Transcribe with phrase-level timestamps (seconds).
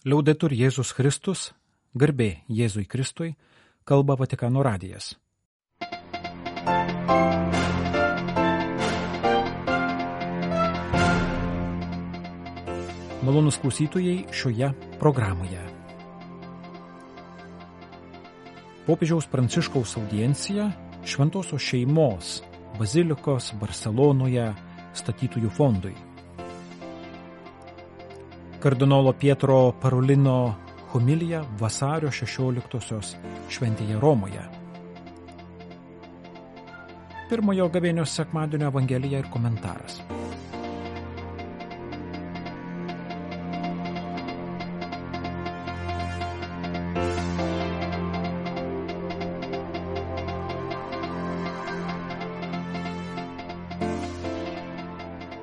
[0.00, 1.50] Liaudetur Jėzus Kristus,
[1.92, 3.34] garbė Jėzui Kristui,
[3.84, 5.10] kalba Vatikano radijas.
[13.20, 15.60] Malonus klausytojai šioje programoje.
[18.88, 20.70] Popiežiaus Pranciškaus audiencija
[21.04, 22.38] Šventosios šeimos
[22.80, 24.48] Bazilikos Barcelonoje
[24.96, 25.98] statytųjų fondui.
[28.60, 30.54] Kardinolo Pietro Parolino
[30.92, 33.14] homilija vasario 16-osios
[33.48, 34.42] šventėje Romoje.
[37.30, 40.02] Pirmojo gavėnios sekmadienio evangelija ir komentaras.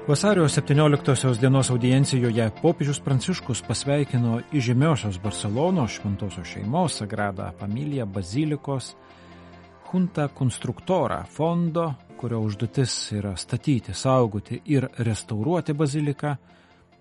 [0.08, 8.94] Vasario 17 dienos audiencijoje popiežius Pranciškus pasveikino įžymiosios Barcelonos šventosios šeimos Sagrada Familija Bazilikos
[9.92, 16.36] Junta Constructora fondo, kurio užduotis yra statyti, saugoti ir restauruoti baziliką,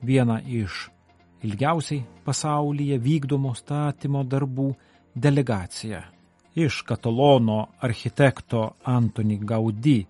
[0.02, 0.88] vieną iš
[1.46, 4.72] ilgiausiai pasaulyje vykdomų statymo darbų
[5.14, 6.02] delegacija.
[6.58, 10.00] Iš Katalono architekto Antoni Gaudi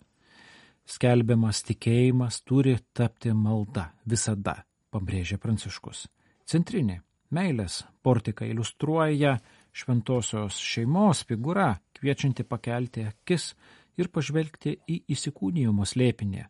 [0.89, 6.07] Skelbiamas tikėjimas turi tapti malda visada, pabrėžė Pranciškus.
[6.49, 6.99] Centrinė
[7.33, 9.37] Meilės portika iliustruoja
[9.73, 13.51] šventosios šeimos figūra, kviečianti pakelti akis
[13.97, 16.45] ir pažvelgti į įsikūnijimo slėpinį.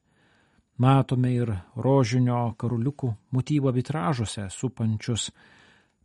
[0.84, 5.30] Matome ir rožinio karuliukų motyvo vitražuose supančius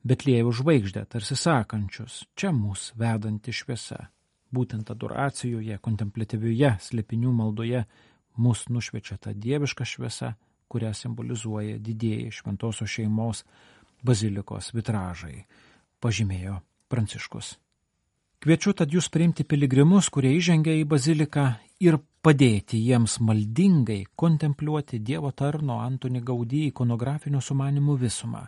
[0.09, 4.07] Betlėjų žvaigždę, tarsi sakančius, čia mus vedanti šviesa.
[4.55, 7.83] Būtent adoracijoje, kontemplatyvioje slėpinių maldoje
[8.39, 10.37] mus nušvečia ta dieviška šviesa,
[10.71, 13.43] kurią simbolizuoja didėjai šventosios šeimos
[14.07, 15.43] bazilikos vitražai,
[16.01, 17.57] pažymėjo Pranciškus.
[18.39, 21.47] Kviečiu tad jūs priimti piligrimus, kurie įžengia į baziliką
[21.83, 28.45] ir padėti jiems maldingai kontempliuoti Dievo tarno Antoni Gaudy ikonografinių sumanimų visumą,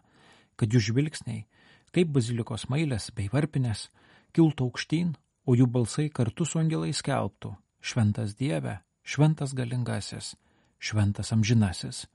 [0.55, 1.43] kad jų žvilgsniai,
[1.91, 3.89] kaip bazilikos mailės bei varpinės,
[4.37, 5.11] kiltų aukštyn,
[5.47, 7.57] o jų balsai kartu su angelais skelbtų-
[7.89, 10.37] šventas Dieve, šventas galingasis,
[10.79, 12.07] šventas amžinasis.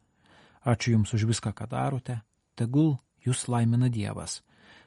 [0.66, 2.22] Ačiū Jums už viską, ką darote,
[2.56, 4.42] tegul jūs laimina Dievas,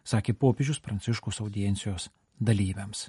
[0.08, 2.08] sakė popiežius Pranciškus audiencijos
[2.40, 3.08] dalyviams.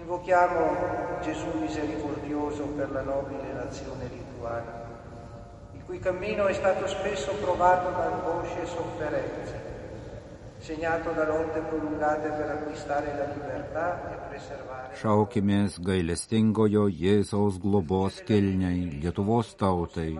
[0.00, 0.64] Invochiamo
[1.22, 4.74] Gesù misericordioso per la nobile nazione lituana,
[5.74, 9.74] il cui cammino è stato spesso provato da angosce e sofferenze
[10.64, 14.96] segnato da lotte prolungate per acquistare la libertà e preservare.
[14.96, 20.14] Šaukimės gailestingojo Jėzaus globos kilniai Lietuvos tautai,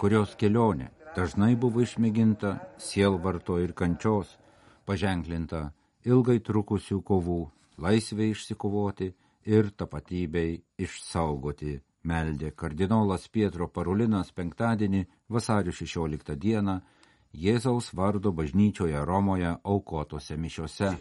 [0.00, 4.34] kurios kelionė dažnai buvo išmėginta sielvarto ir kančios,
[4.88, 5.68] paženklinta
[6.04, 7.40] ilgai trukusių kovų,
[7.78, 9.12] laisvė išsikovoti
[9.46, 16.80] ir tapatybei išsaugoti, meldė kardinolas Pietro Parulinas penktadienį vasario 16 dieną
[17.34, 20.92] Jėzaus vardo bažnyčioje Romoje aukotose mišiose.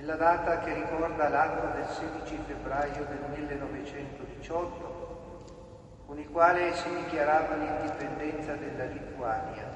[0.00, 7.54] Nella data che ricorda l'anno del 16 febbraio del 1918, con il quale si dichiarava
[7.56, 9.68] l'indipendenza della Lituania,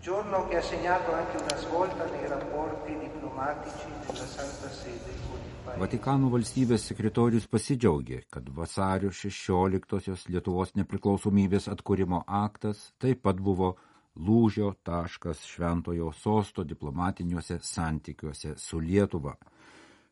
[0.00, 5.54] giorno che ha segnato anche una svolta nei rapporti diplomatici della Santa Sede con il
[5.64, 5.80] Paese.
[5.80, 13.80] Vatikano valstybės sekretorius pasidžiaugė, kad vasario 16-osios Lietuvos nepriklausomybės atkūrimo aktas taip pat buvo
[14.16, 19.34] lūžio taškas šventojo sosto diplomatiniuose santykiuose su Lietuva.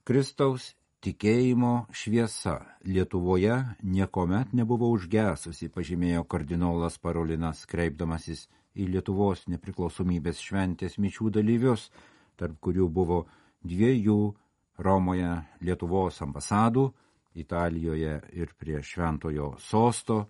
[0.04, 0.72] Kristaus
[1.02, 2.56] tikėjimo šviesa
[2.86, 11.90] Lietuvoje niekuomet nebuvo užgesusi, pažymėjo kardinolas Parolinas, kreipdamasis į Lietuvos nepriklausomybės šventės mičių dalyvius,
[12.36, 13.24] tarp kurių buvo
[13.62, 14.20] dviejų
[14.82, 16.90] Romoje Lietuvos ambasadų,
[17.34, 20.26] Italijoje ir prie šventojo sosto,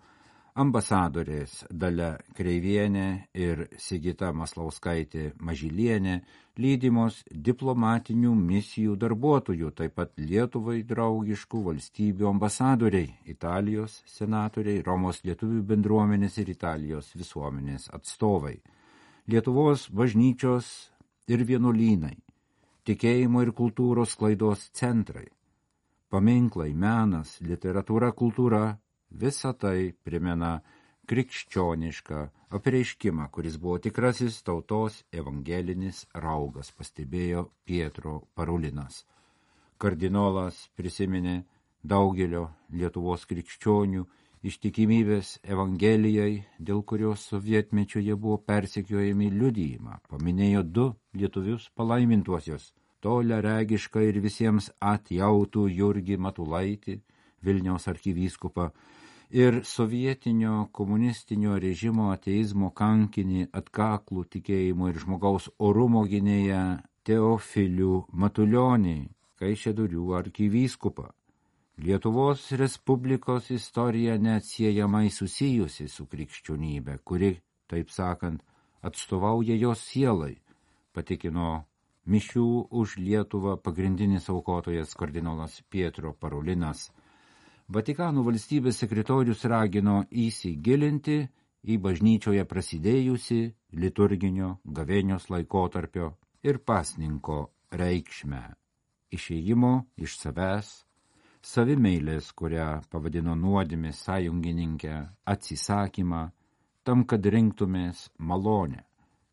[0.59, 6.19] ambasadorės Dalia Kreivienė ir Sigita Maslauskaitė Mažylienė,
[6.61, 16.37] lydimos diplomatinių misijų darbuotojų, taip pat Lietuvai draugiškų valstybių ambasadoriai, Italijos senatoriai, Romos lietuvių bendruomenės
[16.43, 18.59] ir Italijos visuomenės atstovai,
[19.27, 20.69] Lietuvos bažnyčios
[21.27, 22.17] ir vienuolynai,
[22.85, 25.25] tikėjimo ir kultūros klaidos centrai,
[26.13, 28.75] paminklai, menas, literatūra, kultūra,
[29.13, 30.57] Visa tai primena
[31.05, 32.19] krikščionišką
[32.57, 39.03] apreiškimą, kuris buvo tikrasis tautos evangelinis raugas, pastebėjo Pietro Parulinas.
[39.77, 41.43] Kardinolas prisiminė
[41.83, 44.05] daugelio Lietuvos krikščionių
[44.43, 52.73] ištikimybės Evangelijai, dėl kurios sovietmečiu jie buvo persekiojami liudyjimą, paminėjo du lietuvius palaimintuosius-
[53.03, 56.99] toleregišką ir visiems atjautų Jurgį Matulaitį,
[57.43, 58.71] Vilniaus arkivyskupą,
[59.29, 66.63] ir sovietinio komunistinio režimo ateizmo kankinį atkaklų tikėjimo ir žmogaus orumo gynėją
[67.03, 68.97] Teofilių Matulionį,
[69.41, 71.09] Kaišėdurių arkivyskupą.
[71.83, 77.33] Lietuvos Respublikos istorija neatsiejamai susijusi su krikščionybė, kuri,
[77.67, 78.43] taip sakant,
[78.81, 80.37] atstovauja jos sielai,
[80.93, 81.65] patikino
[82.05, 86.89] mišių už Lietuvą pagrindinis aukotojas kardinolas Pietro Parulinas–
[87.71, 91.21] Vatikano valstybės sekretorius ragino įsigilinti
[91.63, 96.09] į bažnyčioje prasidėjusi liturginio gavėnios laikotarpio
[96.43, 98.43] ir pasninko reikšmę-
[99.15, 100.83] išėjimo iš savęs,
[101.41, 104.95] savimeilės, kurią pavadino nuodėmės sąjungininkę,
[105.25, 106.31] atsisakymą,
[106.83, 108.83] tam, kad rinktumės malonę,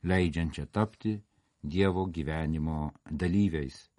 [0.04, 1.20] leidžiančią tapti
[1.62, 3.89] Dievo gyvenimo dalyviais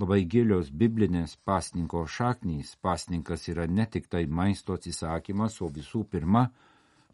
[0.00, 2.74] labai gilios biblinės pasninko šaknys.
[2.80, 6.46] Pasninkas yra ne tik tai maisto atsisakymas, o visų pirma,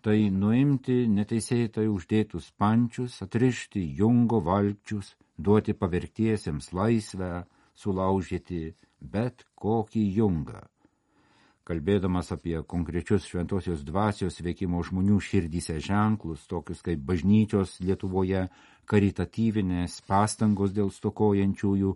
[0.06, 7.33] tai nuimti neteisėtai uždėtus pančius, atrišti jungo valčius, duoti pavertiesiems laisvę,
[7.75, 8.62] sulaužyti
[9.00, 10.62] bet kokį jungą.
[11.67, 18.44] Kalbėdamas apie konkrečius šventosios dvasios veikimo žmonių širdyse ženklus, tokius kaip bažnyčios Lietuvoje,
[18.87, 21.91] karitatyvinės pastangos dėl stokojančiųjų,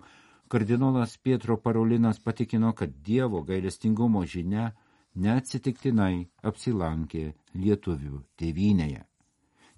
[0.51, 4.73] Kardinolas Pietro Parolinas patikino, kad Dievo gailestingumo žinia
[5.15, 7.23] neatsitiktinai apsilankė
[7.55, 9.05] lietuvių tėvynėje.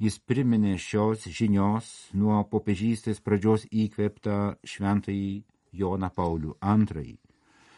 [0.00, 5.34] Jis priminė šios žinios nuo popežystės pradžios įkvėptą šventąjį
[5.82, 7.18] Joną Paulių II.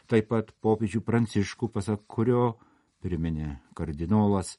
[0.06, 2.54] Taip pat popiežių pranciškų, pasak kurio,
[3.02, 4.54] priminė kardinolas,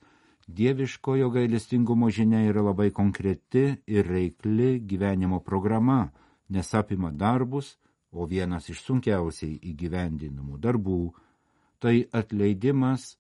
[0.60, 6.12] dieviškojo gailestingumo žinia yra labai konkreti ir reikli gyvenimo programa,
[6.50, 7.78] nes apima darbus,
[8.16, 11.00] o vienas iš sunkiausiai įgyvendinamų darbų-
[11.84, 13.18] tai atleidimas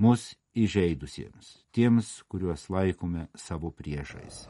[0.00, 4.48] mus įžeidusiems, tiems, kuriuos laikome savo priešais.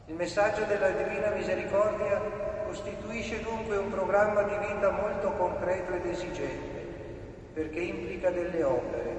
[2.71, 6.79] Costituisce dunque un programma di vita molto concreto ed esigente,
[7.53, 9.11] perché implica delle opere.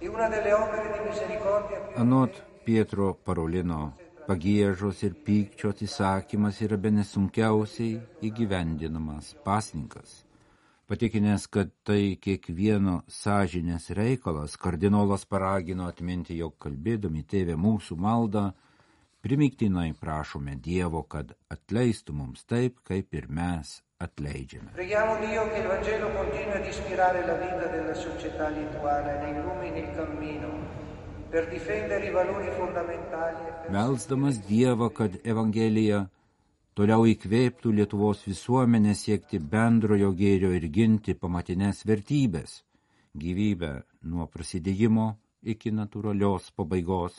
[0.00, 7.02] E una delle opere di misericordia Anot Pietro Parolino Pagiežos ir pykčio atsisakymas yra bene
[7.02, 7.96] sunkiausiai
[8.28, 10.20] įgyvendinamas pasninkas.
[10.86, 18.44] Patikinęs, kad tai kiekvieno sąžinės reikalas, kardinolas paragino atminti, jog kalbėdami tėvę mūsų maldą,
[19.26, 24.70] primiktinai prašome Dievo, kad atleistų mums taip, kaip ir mes atleidžiame.
[24.78, 29.38] Preghiamo Dio che il Vangelo continui ad ispirare la vita della società lituana e ne
[29.38, 30.91] illumini il cammino
[31.32, 31.40] e
[33.70, 36.02] Melsdamas Dievą, kad Evangelija
[36.76, 42.62] toliau įkvėptų Lietuvos visuomenę siekti bendrojo gėrio ir ginti pamatinės vertybės-
[43.22, 43.72] gyvybę
[44.02, 47.16] nuo prasidėjimo iki natūralios pabaigos,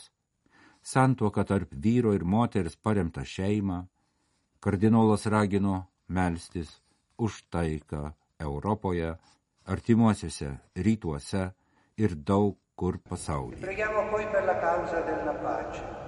[0.82, 3.88] santuoką tarp vyro ir moters paremtą šeimą,
[4.60, 6.80] kardinolas ragino melstis
[7.18, 9.18] už taiką Europoje,
[9.66, 11.52] artimuosiuose rytuose
[11.96, 13.60] ir daug kur pasaulyje.
[13.60, 16.02] Preghiamo poi per la causa della pace.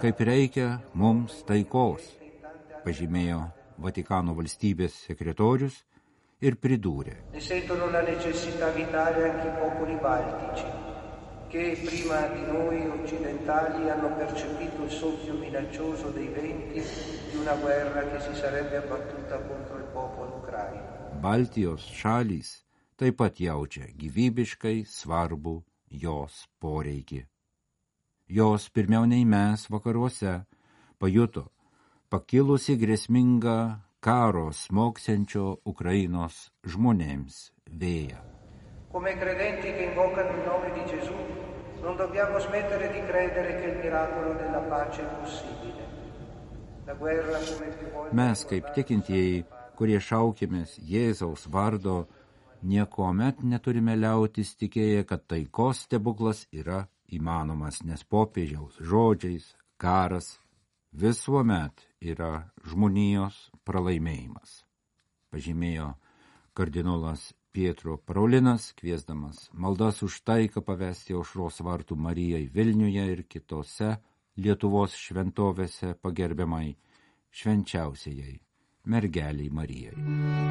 [0.00, 2.08] Kaip reikia mums taikos,
[2.82, 3.44] pažymėjo
[3.78, 5.84] Vatikano valstybės sekretorius
[6.40, 7.14] ir pridūrė.
[11.48, 16.82] che prima di noi occidentali hanno percepito il soffio minaccioso dei venti
[17.30, 20.82] di una guerra che si sarebbe abbattuta contro il popolo ucraino.
[21.20, 22.65] Baltijos šalys
[22.96, 27.24] taip pat jaučia gyvybiškai svarbu jos poreikį.
[28.26, 30.40] Jos pirmiau nei mes vakaruose
[30.98, 31.46] pajuto
[32.10, 33.58] pakilusi grėsmingą
[34.00, 37.38] karo smogsiančio Ukrainos žmonėms
[37.70, 38.22] vėją.
[38.92, 41.14] Come credenti che invocano il nome di Gesù,
[41.82, 45.84] non dobbiamo smettere di credere che il miracolo della pace è possibile.
[46.98, 47.38] Guerra
[48.12, 49.42] Mes kaip tikintieji,
[49.76, 52.06] kurie šaukėmės Jėzaus vardo,
[52.62, 60.36] niekuomet neturime liautis tikėję, kad taikos stebuklas yra įmanomas, nes popiežiaus žodžiais karas
[60.92, 64.62] visuomet yra žmonijos pralaimėjimas,
[65.30, 65.92] pažymėjo
[66.56, 73.94] kardinolas Pietro Paraulinas, kviesdamas maldas už taiką pavesti aušros vartų Marijai Vilniuje ir kitose
[74.36, 76.74] Lietuvos šventovėse pagerbiamai
[77.32, 78.36] švenčiausiai
[78.92, 80.45] mergeliai Marijai.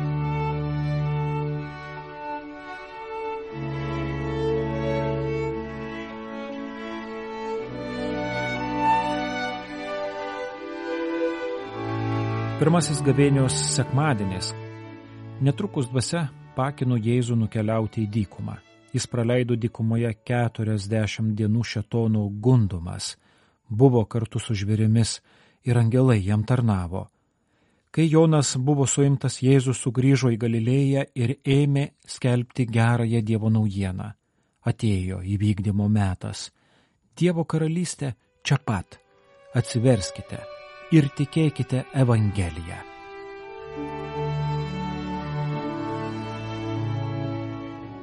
[12.65, 14.47] Pirmasis gavėnios sekmadienis.
[15.45, 16.23] Netrukus dvasia
[16.55, 18.55] pakino Jėzų nukeliauti į dykumą.
[18.89, 23.11] Jis praleido dykumoje keturiasdešimt dienų šetono gundumas,
[23.69, 25.19] buvo kartu su žvėrimis
[25.69, 27.03] ir angelai jam tarnavo.
[27.93, 31.85] Kai Jonas buvo suimtas, Jėzus sugrįžo į Galilėją ir ėmė
[32.17, 34.09] skelbti gerąją Dievo naujieną.
[34.65, 36.49] Atėjo įvykdymo metas.
[37.13, 38.97] Dievo karalystė čia pat.
[39.53, 40.54] Atsiverskite
[40.91, 42.77] ir tikėkite Evangeliją.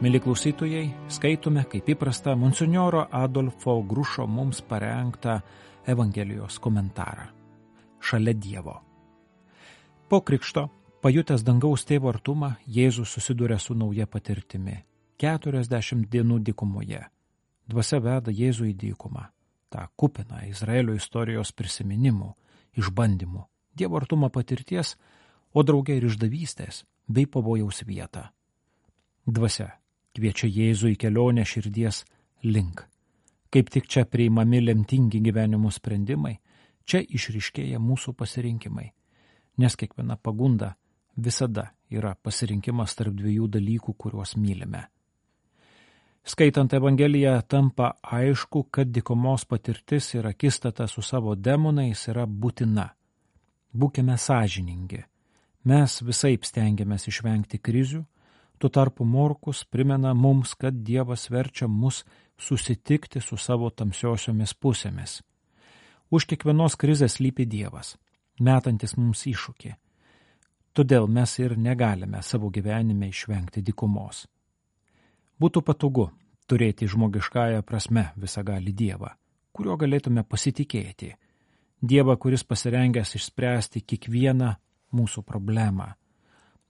[0.03, 5.37] Mili klausytojai, skaitome, kaip įprasta, monsignoro Adolfo Grušo mums parengtą
[5.87, 7.29] Evangelijos komentarą.
[8.03, 8.81] Šalia Dievo.
[10.09, 10.67] Po krikšto,
[11.03, 14.81] pajutęs dangaus tėvo artumą, Jėzus susiduria su nauja patirtimi.
[15.23, 17.05] 40 dienų dykumoje.
[17.71, 19.29] Dvasia veda Jėzų į dykumą.
[19.71, 22.35] Ta kupina Izraelio istorijos prisiminimų,
[22.79, 24.97] išbandymų, Dievo artumo patirties,
[25.57, 28.27] o draugai ir išdavystės bei pavojaus vietą.
[29.25, 29.71] Dvasia
[30.13, 32.03] kviečia Jėzų į kelionę širdies
[32.45, 32.85] link.
[33.53, 36.39] Kaip tik čia priimami lemtingi gyvenimo sprendimai,
[36.85, 38.89] čia išriškėja mūsų pasirinkimai,
[39.61, 40.75] nes kiekviena pagunda
[41.17, 44.87] visada yra pasirinkimas tarp dviejų dalykų, kuriuos mylime.
[46.25, 52.89] Skaitant Evangeliją tampa aišku, kad dikomos patirtis ir akistata su savo demonais yra būtina.
[53.75, 55.03] Būkime sąžiningi.
[55.65, 58.05] Mes visai stengiamės išvengti krizių,
[58.63, 62.05] Tuo tarpu Morkus primena mums, kad Dievas verčia mus
[62.39, 65.17] susitikti su savo tamsiosiomis pusėmis.
[66.15, 67.97] Už kiekvienos krizės lypi Dievas,
[68.39, 69.73] metantis mums iššūkį.
[70.79, 74.29] Todėl mes ir negalime savo gyvenime išvengti dikumos.
[75.43, 76.11] Būtų patogu
[76.47, 79.11] turėti žmogiškąją prasme visagali Dievą,
[79.53, 81.11] kuriuo galėtume pasitikėti.
[81.83, 84.55] Dievą, kuris pasirengęs išspręsti kiekvieną
[84.95, 85.89] mūsų problemą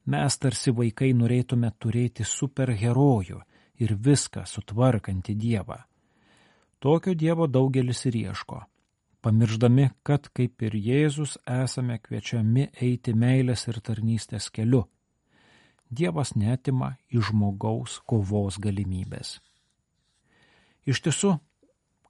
[0.05, 3.39] Mes tarsi vaikai norėtume turėti superherojų
[3.79, 5.79] ir viską sutvarkantį Dievą.
[6.83, 8.65] Tokio Dievo daugelis ir ieško,
[9.23, 14.89] pamirždami, kad kaip ir Jėzus esame kviečiami eiti meilės ir tarnystės keliu.
[15.93, 19.35] Dievas netima iš žmogaus kovos galimybės.
[20.89, 21.35] Iš tiesų,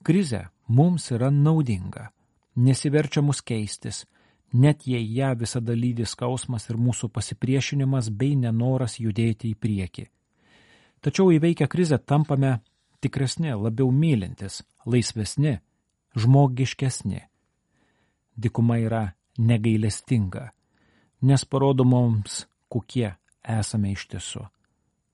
[0.07, 2.13] krize mums yra naudinga,
[2.55, 4.05] nesiverčia mus keistis,
[4.53, 10.05] net jei ją visada lydi skausmas ir mūsų pasipriešinimas bei nenoras judėti į priekį.
[11.03, 12.61] Tačiau įveikę krizę tampame
[13.03, 15.57] tikresni, labiau mylintis, laisvesni,
[16.15, 17.25] žmogiškesni.
[18.39, 19.03] Dikuma yra
[19.43, 20.53] negailestinga,
[21.27, 23.11] nes parodo mums, kokie
[23.43, 24.47] esame iš tiesų.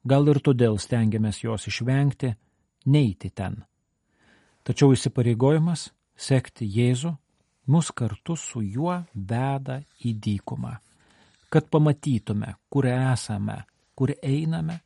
[0.08, 2.34] Gal ir todėl stengiamės jos išvengti,
[2.86, 3.64] neiti ten.
[4.64, 7.14] Tačiau įsipareigojimas sekti Jėzų
[7.68, 10.74] mus kartu su juo veda į dykumą,
[11.52, 13.62] kad pamatytume, kur esame,
[13.94, 14.80] kur einame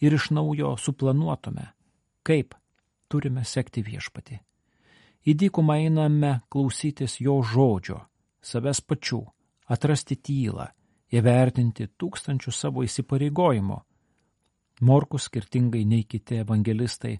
[0.00, 1.70] ir iš naujo suplanuotume,
[2.26, 2.54] kaip
[3.08, 4.38] turime sekti viešpati.
[5.26, 7.98] Į dykumą einame klausytis jo žodžio,
[8.42, 9.22] savęs pačių,
[9.72, 10.68] atrasti tylą,
[11.12, 13.78] įvertinti tūkstančių savo įsipareigojimų.
[14.86, 17.16] Morkus skirtingai nei kiti evangelistai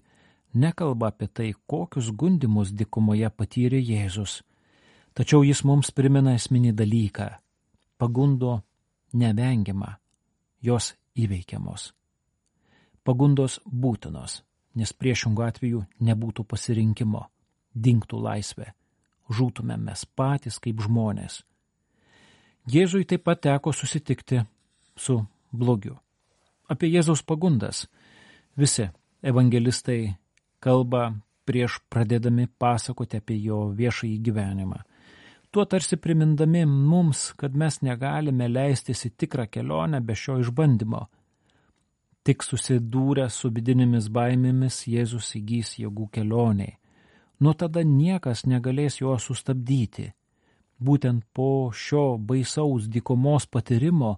[0.53, 4.41] nekalba apie tai, kokius gundimus dikumoje patyrė Jėzus.
[5.17, 7.29] Tačiau jis mums primena esminį dalyką-
[7.99, 8.61] pagundo
[9.13, 9.97] nevengiama,
[10.61, 11.93] jos įveikiamos.
[13.03, 14.43] Pagundos būtinos,
[14.75, 17.25] nes priešingų atveju nebūtų pasirinkimo,
[17.73, 18.73] dinktų laisvė,
[19.29, 21.43] žūtume mes patys kaip žmonės.
[22.67, 24.41] Jėzui taip pat teko susitikti
[24.99, 25.21] su
[25.55, 25.95] blogiu.
[26.67, 27.85] Apie Jėzaus pagundas
[28.59, 28.89] visi
[29.23, 30.01] evangelistai
[30.59, 31.13] kalba
[31.47, 34.81] prieš pradėdami pasakoti apie jo viešąjį gyvenimą.
[35.51, 41.05] Tuo tarsi primindami mums, kad mes negalime leistis į tikrą kelionę be šio išbandymo.
[42.27, 46.75] Tik susidūrę su vidinėmis baimėmis Jėzus įgys jėgų kelioniai.
[47.39, 50.11] Nuo tada niekas negalės jo sustabdyti.
[50.79, 54.17] Būtent po šio baisaus dykumos patyrimo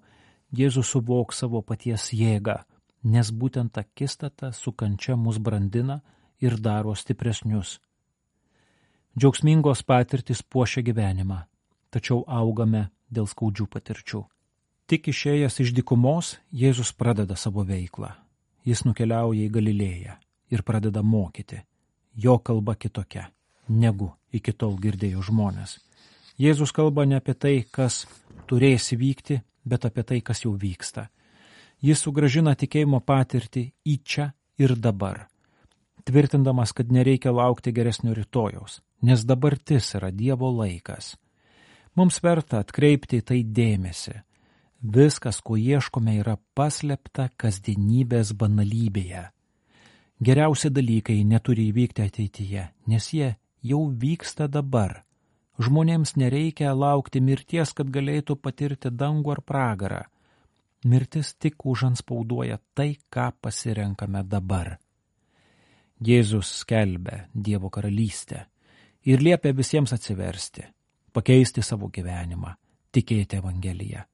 [0.51, 2.57] Jėzus suvok savo paties jėgą,
[3.03, 6.01] nes būtent akistata su kančia mus brandina
[6.41, 7.77] ir daro stipresnius.
[9.17, 11.43] Džiaugsmingos patirtis puošia gyvenimą,
[11.93, 14.23] tačiau augame dėl skaudžių patirčių.
[14.89, 18.09] Tik išėjęs iš dykumos, Jėzus pradeda savo veiklą.
[18.65, 20.15] Jis nukeliauja į Galilėją
[20.49, 21.61] ir pradeda mokyti.
[22.15, 23.29] Jo kalba kitokia,
[23.69, 25.77] negu iki tol girdėjo žmonės.
[26.39, 28.05] Jėzus kalba ne apie tai, kas
[28.47, 31.09] turės įvykti, bet apie tai, kas jau vyksta.
[31.83, 35.27] Jis sugražina tikėjimo patirtį į čia ir dabar
[36.09, 41.13] tvirtindamas, kad nereikia laukti geresnio rytojaus, nes dabartis yra Dievo laikas.
[41.95, 44.15] Mums verta atkreipti į tai dėmesį.
[44.95, 49.25] Viskas, ko ieškome, yra paslėpta kasdienybės banalybėje.
[50.23, 55.03] Geriausi dalykai neturi įvykti ateityje, nes jie jau vyksta dabar.
[55.59, 60.03] Žmonėms nereikia laukti mirties, kad galėtų patirti dangų ar pragarą.
[60.87, 64.77] Mirtis tik užanspauduoja tai, ką pasirenkame dabar.
[65.99, 68.45] Jėzus skelbia Dievo karalystę
[69.03, 70.63] ir liepia visiems atsiversti,
[71.11, 72.53] pakeisti savo gyvenimą,
[72.95, 74.05] tikėti Evangeliją.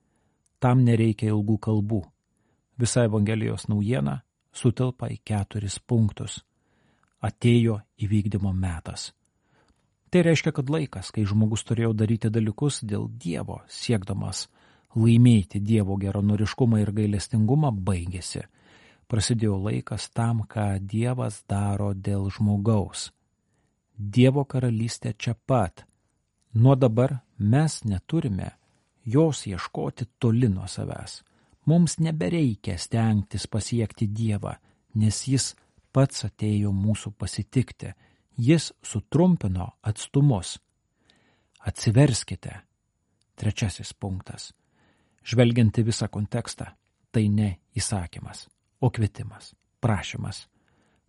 [0.58, 2.02] Tam nereikia ilgų kalbų.
[2.82, 4.18] Visa Evangelijos naujiena
[4.50, 6.40] sutilpa į keturis punktus.
[7.22, 9.12] Atėjo įvykdymo metas.
[10.16, 14.46] Tai reiškia, kad laikas, kai žmogus turėjo daryti dalykus dėl Dievo, siekdamas
[14.96, 18.46] laimėti Dievo geronoriškumą ir gailestingumą, baigėsi
[19.12, 23.10] prasidėjo laikas tam, ką Dievas daro dėl žmogaus.
[23.98, 25.84] Dievo karalystė čia pat.
[26.56, 28.54] Nuo dabar mes neturime
[29.04, 31.24] jos ieškoti toli nuo savęs.
[31.68, 34.56] Mums nebereikia stengtis pasiekti Dievą,
[34.96, 35.52] nes Jis
[35.92, 37.92] pats atėjo mūsų pasitikti.
[38.38, 40.60] Jis sutrumpino atstumus.
[41.60, 42.62] Atsiverskite.
[43.36, 44.54] Trečiasis punktas.
[45.26, 46.66] Žvelgianti visą kontekstą,
[47.12, 48.46] tai ne įsakymas
[48.86, 50.48] o kvietimas, prašymas.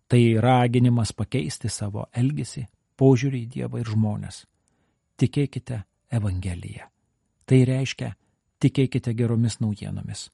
[0.07, 2.63] Tai raginimas pakeisti savo elgesį,
[2.97, 4.45] požiūrį į Dievą ir žmonės.
[5.19, 6.87] Tikėkite Evangeliją.
[7.45, 8.13] Tai reiškia,
[8.63, 10.29] tikėkite geromis naujienomis.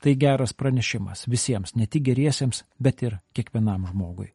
[0.00, 4.32] Tai geras pranešimas visiems, ne tik geriesiems, bet ir kiekvienam žmogui.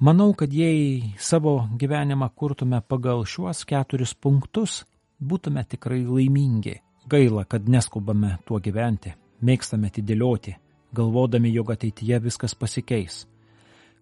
[0.00, 4.80] Manau, kad jei savo gyvenimą kurtume pagal šiuos keturis punktus,
[5.22, 6.80] būtume tikrai laimingi.
[7.06, 9.12] Gaila, kad neskubame tuo gyventi,
[9.44, 10.56] mėgstame atidėlioti,
[10.98, 13.20] galvodami, jog ateityje viskas pasikeis.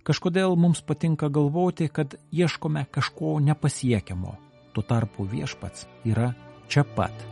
[0.02, 4.32] Kažkodėl mums patinka galvoti, kad ieškome kažko nepasiekiamo,
[4.72, 6.32] tuo tarpu viešpats yra
[6.72, 7.31] čia pat.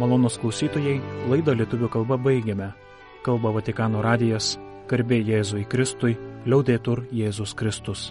[0.00, 2.70] Malonus klausytojai, laidą lietuvių kalba baigiame.
[3.26, 4.54] Kalba Vatikano radijas,
[4.88, 6.16] garbė Jėzui Kristui,
[6.48, 8.10] liaudėtur Jėzus Kristus.